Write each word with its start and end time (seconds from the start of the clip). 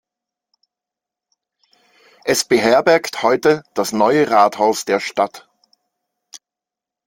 Es 2.23 2.43
beherbergt 2.43 3.21
heute 3.21 3.61
das 3.75 3.91
"Neue 3.93 4.31
Rathaus" 4.31 4.83
der 4.83 4.99
Stadt. 4.99 5.47